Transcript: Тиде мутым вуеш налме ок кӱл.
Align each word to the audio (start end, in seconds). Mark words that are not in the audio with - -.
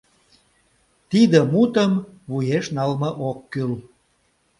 Тиде 1.09 1.39
мутым 1.51 1.91
вуеш 2.29 2.65
налме 2.75 3.09
ок 3.29 3.39
кӱл. 3.51 3.71